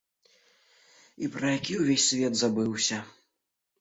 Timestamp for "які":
1.57-1.73